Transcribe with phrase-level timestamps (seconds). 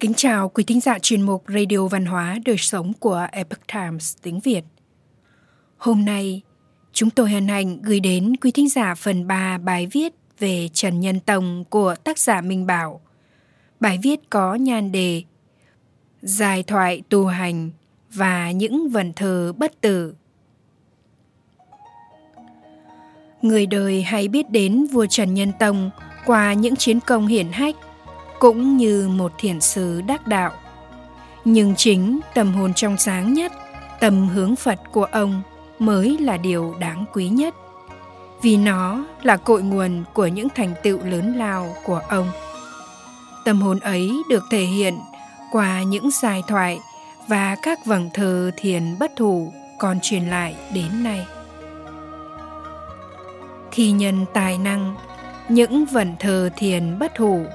[0.00, 4.16] Kính chào quý thính giả chuyên mục Radio Văn hóa Đời Sống của Epoch Times
[4.22, 4.64] tiếng Việt.
[5.76, 6.42] Hôm nay,
[6.92, 11.00] chúng tôi hân hạnh gửi đến quý thính giả phần 3 bài viết về Trần
[11.00, 13.00] Nhân Tông của tác giả Minh Bảo.
[13.80, 15.22] Bài viết có nhan đề
[16.22, 17.70] Dài thoại tu hành
[18.12, 20.14] và những vần thơ bất tử.
[23.42, 25.90] Người đời hay biết đến vua Trần Nhân Tông
[26.26, 27.76] qua những chiến công hiển hách
[28.38, 30.52] cũng như một thiền sứ đắc đạo.
[31.44, 33.52] Nhưng chính tâm hồn trong sáng nhất,
[34.00, 35.42] tâm hướng Phật của ông
[35.78, 37.54] mới là điều đáng quý nhất.
[38.42, 42.30] Vì nó là cội nguồn của những thành tựu lớn lao của ông.
[43.44, 44.98] Tâm hồn ấy được thể hiện
[45.52, 46.80] qua những giai thoại
[47.28, 51.26] và các vầng thơ thiền bất thủ còn truyền lại đến nay.
[53.70, 54.94] Thi nhân tài năng,
[55.48, 57.46] những vần thơ thiền bất hủ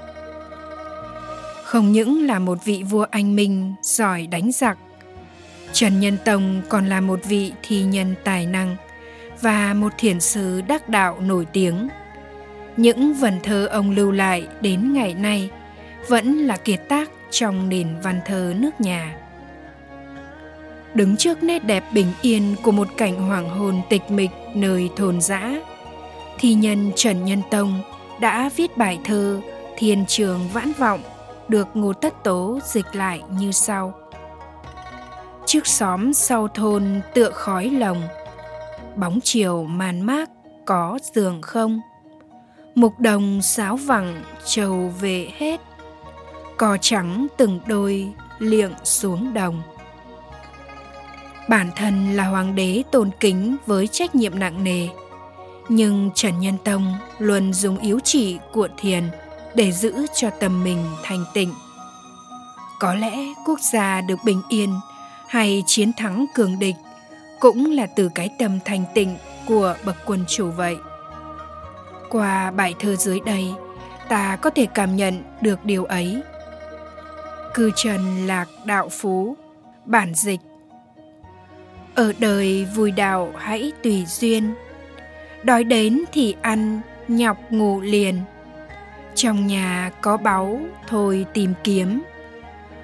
[1.74, 4.78] không những là một vị vua anh minh, giỏi đánh giặc,
[5.72, 8.76] trần nhân tông còn là một vị thi nhân tài năng
[9.42, 11.90] và một thiền sứ đắc đạo nổi tiếng.
[12.78, 15.50] Những vần thơ ông lưu lại đến ngày nay
[16.08, 19.18] vẫn là kiệt tác trong nền văn thơ nước nhà.
[20.94, 25.22] Đứng trước nét đẹp bình yên của một cảnh hoàng hôn tịch mịch nơi thôn
[25.22, 25.56] dã,
[26.40, 27.82] thi nhân trần nhân tông
[28.22, 29.42] đã viết bài thơ
[29.78, 31.02] thiên trường vãn vọng
[31.50, 33.94] được Ngô Tất Tố dịch lại như sau.
[35.46, 38.02] Trước xóm sau thôn tựa khói lồng,
[38.96, 40.30] bóng chiều màn mát
[40.66, 41.82] có giường không?
[42.76, 45.62] Mục đồng sáo vẳng trầu về hết,
[46.58, 49.62] cò trắng từng đôi liệng xuống đồng.
[51.50, 54.88] Bản thân là hoàng đế tôn kính với trách nhiệm nặng nề,
[55.70, 59.04] nhưng Trần Nhân Tông luôn dùng yếu chỉ của thiền–
[59.56, 61.54] để giữ cho tâm mình thanh tịnh.
[62.80, 64.80] Có lẽ quốc gia được bình yên
[65.28, 66.76] hay chiến thắng cường địch
[67.40, 70.78] cũng là từ cái tâm thanh tịnh của bậc quân chủ vậy.
[72.10, 73.46] Qua bài thơ dưới đây,
[74.10, 76.22] ta có thể cảm nhận được điều ấy.
[77.54, 79.38] Cư trần lạc đạo phú,
[79.86, 80.40] bản dịch.
[81.96, 84.54] Ở đời vui đạo hãy tùy duyên,
[85.44, 88.20] đói đến thì ăn, nhọc ngủ liền
[89.16, 92.04] trong nhà có báu, thôi tìm kiếm.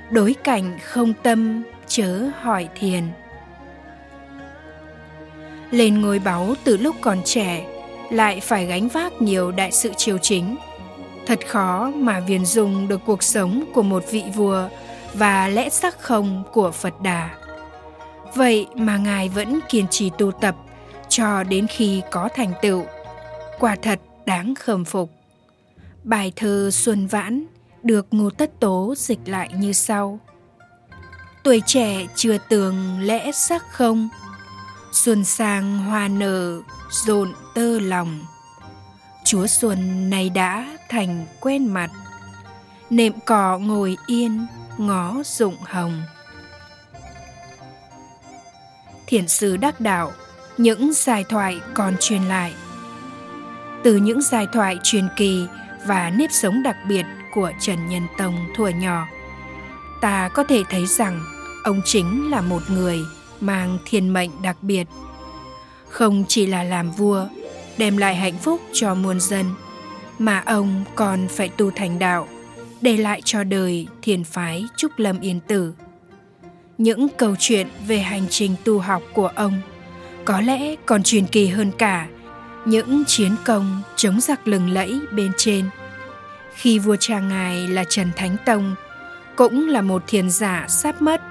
[0.09, 3.03] Đối cảnh không tâm, chớ hỏi thiền.
[5.71, 7.65] Lên ngôi báu từ lúc còn trẻ,
[8.11, 10.57] lại phải gánh vác nhiều đại sự triều chính.
[11.25, 14.69] Thật khó mà viền dung được cuộc sống của một vị vua
[15.13, 17.29] và lẽ sắc không của phật đà.
[18.35, 20.55] Vậy mà ngài vẫn kiên trì tu tập
[21.09, 22.85] cho đến khi có thành tựu.
[23.59, 25.18] Quả thật đáng khâm phục.
[26.03, 27.45] Bài thơ Xuân Vãn
[27.83, 30.19] được Ngô Tất Tố dịch lại như sau.
[31.43, 34.09] Tuổi trẻ chưa tường lẽ sắc không,
[34.91, 38.19] Xuân sang hoa nở rộn tơ lòng.
[39.25, 41.91] Chúa Xuân này đã thành quen mặt,
[42.89, 46.01] Nệm cỏ ngồi yên ngó rụng hồng.
[49.07, 50.11] Thiền sư đắc đạo,
[50.57, 52.53] những giải thoại còn truyền lại.
[53.83, 55.47] Từ những giải thoại truyền kỳ
[55.85, 59.07] và nếp sống đặc biệt của Trần Nhân Tông thuở nhỏ.
[60.01, 61.23] Ta có thể thấy rằng
[61.63, 62.99] ông chính là một người
[63.39, 64.87] mang thiên mệnh đặc biệt.
[65.89, 67.27] Không chỉ là làm vua,
[67.77, 69.45] đem lại hạnh phúc cho muôn dân,
[70.19, 72.27] mà ông còn phải tu thành đạo,
[72.81, 75.73] để lại cho đời thiền phái Trúc Lâm Yên Tử.
[76.77, 79.61] Những câu chuyện về hành trình tu học của ông
[80.25, 82.07] có lẽ còn truyền kỳ hơn cả
[82.65, 85.69] những chiến công chống giặc lừng lẫy bên trên.
[86.53, 88.75] Khi vua cha ngài là Trần Thánh Tông,
[89.35, 91.21] cũng là một thiền giả sắp mất,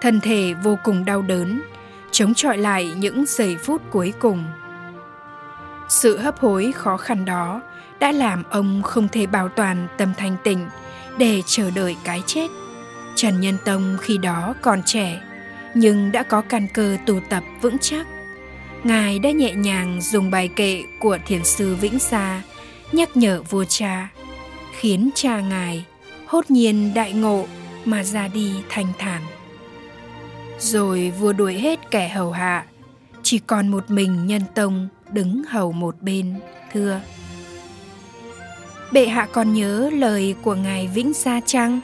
[0.00, 1.62] thân thể vô cùng đau đớn,
[2.10, 4.44] chống chọi lại những giây phút cuối cùng.
[5.88, 7.60] Sự hấp hối khó khăn đó
[8.00, 10.66] đã làm ông không thể bảo toàn tâm thanh tịnh
[11.18, 12.48] để chờ đợi cái chết.
[13.14, 15.22] Trần Nhân Tông khi đó còn trẻ,
[15.74, 18.06] nhưng đã có căn cơ tu tập vững chắc
[18.84, 22.42] ngài đã nhẹ nhàng dùng bài kệ của thiền sư vĩnh Sa,
[22.92, 24.08] nhắc nhở vua cha,
[24.78, 25.84] khiến cha ngài
[26.26, 27.46] hốt nhiên đại ngộ
[27.84, 29.22] mà ra đi thanh thản.
[30.58, 32.66] Rồi vua đuổi hết kẻ hầu hạ,
[33.22, 36.34] chỉ còn một mình nhân tông đứng hầu một bên,
[36.72, 37.00] thưa.
[38.92, 41.80] Bệ hạ còn nhớ lời của ngài vĩnh Sa chăng?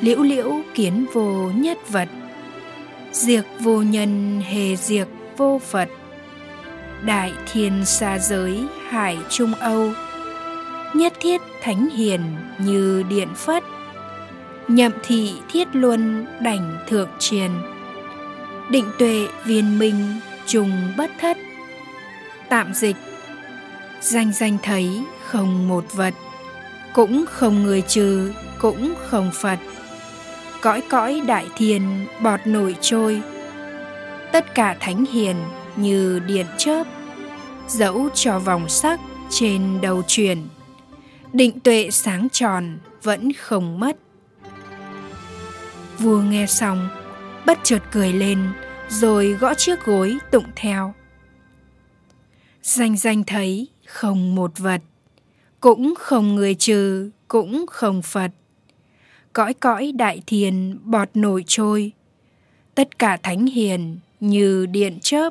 [0.00, 2.08] Liễu liễu kiến vô nhất vật,
[3.12, 5.08] diệt vô nhân hề diệt
[5.40, 5.88] vô phật.
[7.04, 9.92] Đại thiên xa giới, hải trung âu.
[10.94, 12.20] Nhất thiết thánh hiền
[12.58, 13.64] như điện phất.
[14.68, 17.50] Nhậm thị thiết luân, đảnh thượng triền.
[18.70, 21.36] Định tuệ viên minh trùng bất thất.
[22.48, 22.96] Tạm dịch.
[24.00, 26.14] Danh danh thấy không một vật,
[26.92, 29.58] cũng không người trừ, cũng không phật.
[30.60, 33.22] Cõi cõi đại thiên bọt nổi trôi
[34.32, 35.36] tất cả thánh hiền
[35.76, 36.86] như điện chớp,
[37.68, 39.00] dẫu cho vòng sắc
[39.30, 40.38] trên đầu truyền,
[41.32, 43.96] định tuệ sáng tròn vẫn không mất.
[45.98, 46.88] Vua nghe xong,
[47.46, 48.48] bất chợt cười lên
[48.88, 50.94] rồi gõ chiếc gối tụng theo.
[52.62, 54.82] Danh danh thấy không một vật,
[55.60, 58.30] cũng không người trừ, cũng không phật.
[59.32, 61.92] Cõi cõi đại thiền bọt nổi trôi,
[62.74, 65.30] tất cả thánh hiền như điện chớp.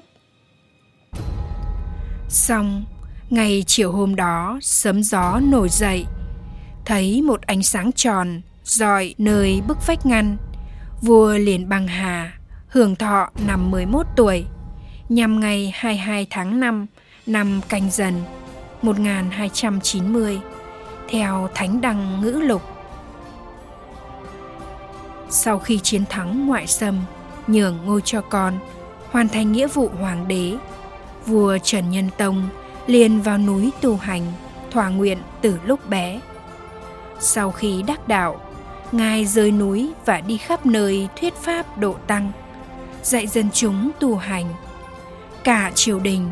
[2.30, 2.86] Xong
[3.30, 6.06] ngày chiều hôm đó sấm gió nổi dậy.
[6.86, 10.38] Thấy một ánh sáng tròn dọi nơi bức vách ngăn.
[11.02, 12.34] Vua liền băng hà
[12.68, 14.46] hưởng thọ năm 11 tuổi.
[15.10, 16.86] Nhằm ngày 22 tháng 5
[17.26, 18.24] năm canh dần
[18.82, 20.40] 1290
[21.10, 22.62] theo Thánh Đăng Ngữ Lục.
[25.30, 27.00] Sau khi chiến thắng ngoại xâm,
[27.48, 28.60] nhường ngôi cho con,
[29.12, 30.54] hoàn thành nghĩa vụ hoàng đế,
[31.26, 32.50] vua Trần Nhân Tông
[32.88, 34.22] liền vào núi tu hành,
[34.72, 36.20] thỏa nguyện từ lúc bé.
[37.20, 38.42] Sau khi đắc đạo,
[38.92, 42.32] Ngài rời núi và đi khắp nơi thuyết pháp độ tăng,
[43.04, 44.46] dạy dân chúng tu hành.
[45.44, 46.30] Cả triều đình,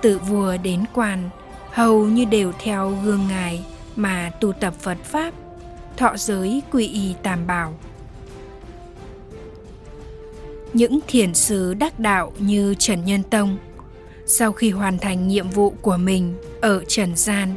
[0.00, 1.30] từ vua đến quan,
[1.70, 3.64] hầu như đều theo gương Ngài
[3.96, 5.34] mà tu tập Phật Pháp,
[5.96, 7.74] thọ giới quy y tam bảo.
[10.72, 13.58] Những thiền sứ đắc đạo như Trần Nhân Tông,
[14.26, 17.54] sau khi hoàn thành nhiệm vụ của mình ở trần gian,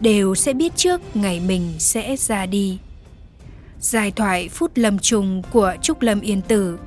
[0.00, 2.78] đều sẽ biết trước ngày mình sẽ ra đi.
[3.80, 6.78] Giải thoại phút lâm trùng của Trúc Lâm Yên Tử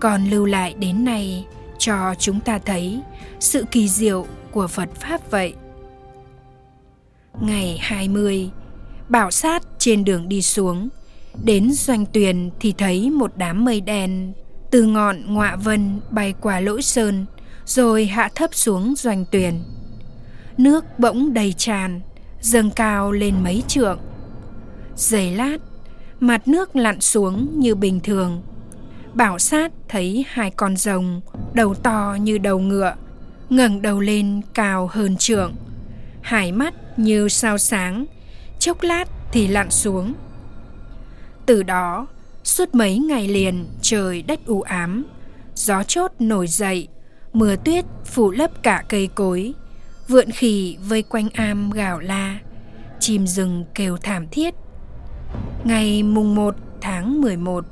[0.00, 1.46] còn lưu lại đến nay
[1.78, 3.00] cho chúng ta thấy
[3.40, 5.54] sự kỳ diệu của Phật Pháp vậy.
[7.40, 8.50] Ngày 20,
[9.08, 10.88] bảo sát trên đường đi xuống,
[11.44, 14.32] đến doanh tuyền thì thấy một đám mây đen
[14.70, 17.26] từ ngọn ngọa vân bay qua lỗi sơn
[17.66, 19.54] rồi hạ thấp xuống doanh tuyền.
[20.58, 22.00] Nước bỗng đầy tràn,
[22.40, 23.98] dâng cao lên mấy trượng.
[24.96, 25.56] Giây lát,
[26.20, 28.42] mặt nước lặn xuống như bình thường.
[29.14, 31.20] Bảo sát thấy hai con rồng,
[31.52, 32.94] đầu to như đầu ngựa,
[33.50, 35.54] ngẩng đầu lên cao hơn trượng.
[36.20, 38.06] Hải mắt như sao sáng,
[38.58, 40.14] chốc lát thì lặn xuống.
[41.46, 42.06] Từ đó,
[42.46, 45.04] suốt mấy ngày liền trời đất u ám,
[45.54, 46.88] gió chốt nổi dậy,
[47.32, 49.54] mưa tuyết phủ lấp cả cây cối,
[50.08, 52.38] vượn khỉ vây quanh am gào la,
[53.00, 54.54] chim rừng kêu thảm thiết.
[55.64, 57.64] Ngày mùng 1 tháng 11,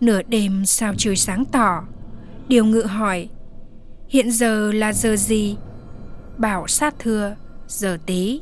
[0.00, 1.84] nửa đêm sao trời sáng tỏ,
[2.48, 3.28] điều ngự hỏi,
[4.08, 5.56] hiện giờ là giờ gì?
[6.38, 7.36] Bảo sát thưa,
[7.68, 8.40] giờ tí.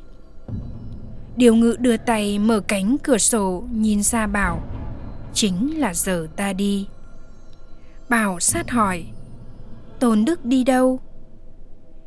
[1.36, 4.69] Điều ngự đưa tay mở cánh cửa sổ nhìn ra bảo,
[5.34, 6.86] chính là giờ ta đi.
[8.08, 9.04] Bảo sát hỏi,
[10.00, 11.00] Tôn Đức đi đâu?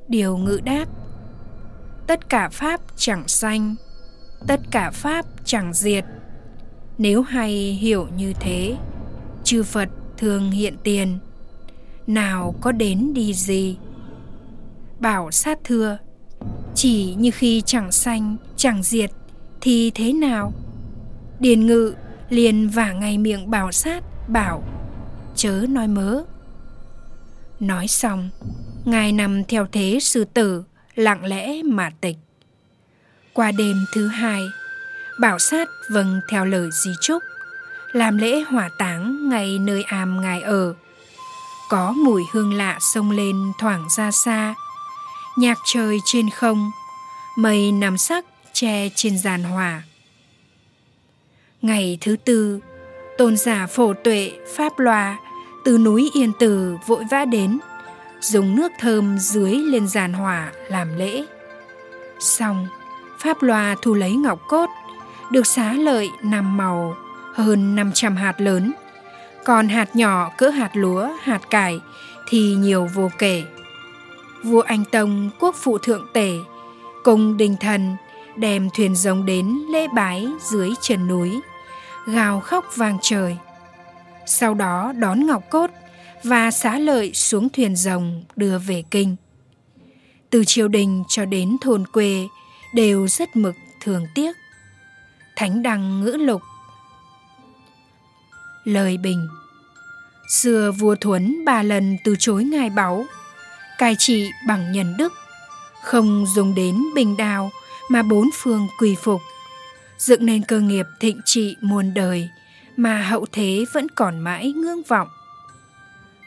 [0.08, 0.86] Điều ngự đáp,
[2.08, 3.75] tất cả pháp chẳng sanh,
[4.48, 6.06] tất cả pháp chẳng diệt.
[6.98, 8.77] Nếu hay hiểu như thế,
[9.44, 11.20] chư Phật thường hiện tiền,
[12.08, 13.77] nào có đến đi gì?
[15.00, 15.98] Bảo sát thưa,
[16.75, 19.12] chỉ như khi chẳng sanh, chẳng diệt,
[19.62, 20.53] thì thế nào?
[21.39, 21.94] Điền ngự
[22.34, 24.63] liền vả ngay miệng bảo sát, bảo,
[25.36, 26.24] chớ nói mớ.
[27.60, 28.30] Nói xong,
[28.86, 30.63] ngài nằm theo thế sư tử,
[30.96, 32.18] lặng lẽ mà tịch.
[33.34, 34.42] Qua đêm thứ hai,
[35.20, 37.24] bảo sát vâng theo lời di trúc,
[37.92, 40.74] làm lễ hỏa táng ngay nơi am ngài ở.
[41.70, 44.56] Có mùi hương lạ sông lên thoảng ra xa,
[45.38, 46.72] nhạc trời trên không,
[47.38, 49.84] mây nằm sắc che trên giàn hỏa.
[51.63, 52.60] Ngày thứ tư,
[53.17, 55.17] tôn giả phổ tuệ pháp loa
[55.65, 57.60] từ núi Yên Tử vội vã đến,
[58.22, 61.25] dùng nước thơm dưới lên giàn hỏa làm lễ.
[62.20, 62.67] Xong,
[63.20, 64.70] pháp loa thu lấy ngọc cốt,
[65.32, 66.96] được xá lợi năm màu,
[67.34, 68.74] hơn 500 hạt lớn,
[69.46, 71.79] còn hạt nhỏ cỡ hạt lúa, hạt cải
[72.27, 73.43] thì nhiều vô kể.
[74.43, 76.32] Vua Anh Tông quốc phụ thượng tể,
[77.03, 77.96] cùng đình thần
[78.36, 81.41] đem thuyền rồng đến lễ bái dưới chân núi,
[82.07, 83.38] gào khóc vang trời.
[84.25, 85.72] Sau đó đón Ngọc Cốt
[86.24, 89.15] và xá lợi xuống thuyền rồng đưa về kinh.
[90.29, 92.27] Từ triều đình cho đến thôn quê
[92.74, 94.36] đều rất mực thường tiếc.
[95.36, 96.41] Thánh đăng ngữ lục
[98.63, 99.27] lời bình
[100.29, 103.05] xưa vua thuấn ba lần từ chối ngài báu,
[103.77, 105.13] cai trị bằng nhân đức,
[105.83, 107.51] không dùng đến bình đào
[107.89, 109.22] mà bốn phương quỳ phục
[109.98, 112.30] dựng nên cơ nghiệp thịnh trị muôn đời,
[112.78, 115.08] mà hậu thế vẫn còn mãi ngưỡng vọng.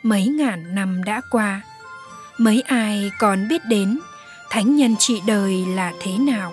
[0.02, 1.60] Mấy ngàn năm đã qua,
[2.38, 3.98] mấy ai còn biết đến
[4.50, 6.52] thánh nhân trị đời là thế nào?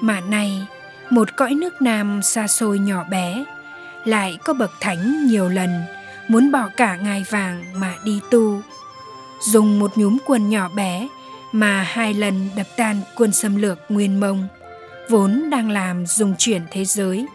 [0.00, 0.66] Mà nay,
[1.10, 3.44] một cõi nước nam xa xôi nhỏ bé
[4.04, 5.70] lại có bậc thánh nhiều lần
[6.28, 8.62] muốn bỏ cả ngai vàng mà đi tu.
[9.40, 11.08] Dùng một nhúm quân nhỏ bé
[11.52, 14.48] mà hai lần đập tan quân xâm lược nguyên mông
[15.08, 17.26] vốn đang làm dùng chuyển thế giới.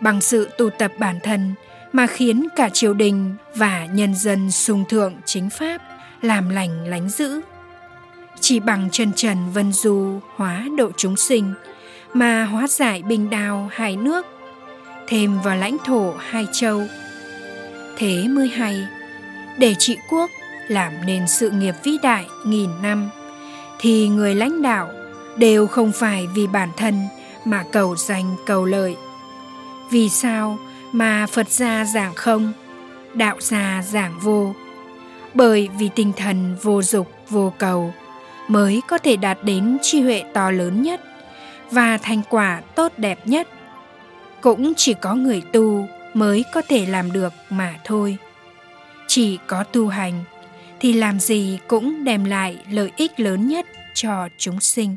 [0.00, 1.54] Bằng sự tu tập bản thân
[1.92, 5.82] mà khiến cả triều đình và nhân dân sung thượng chính pháp,
[6.22, 7.40] làm lành lánh dữ.
[8.40, 11.54] Chỉ bằng chân trần vân du hóa độ chúng sinh
[12.12, 14.26] mà hóa giải bình đào hai nước,
[15.08, 16.82] thêm vào lãnh thổ hai châu.
[17.96, 18.86] Thế mới hay,
[19.58, 20.30] để trị quốc
[20.68, 23.10] làm nên sự nghiệp vĩ đại nghìn năm,
[23.78, 24.90] thì người lãnh đạo
[25.36, 27.00] đều không phải vì bản thân
[27.44, 28.96] mà cầu danh, cầu lợi.
[29.90, 30.58] Vì sao
[30.92, 32.52] mà phật gia giảng không,
[33.14, 34.54] đạo gia giảng vô?
[35.34, 37.94] Bởi vì tinh thần vô dục, vô cầu
[38.48, 41.00] mới có thể đạt đến tri huệ to lớn nhất
[41.70, 43.48] và thành quả tốt đẹp nhất.
[44.40, 48.16] Cũng chỉ có người tu mới có thể làm được mà thôi.
[49.06, 50.24] Chỉ có tu hành
[50.80, 54.96] thì làm gì cũng đem lại lợi ích lớn nhất cho chúng sinh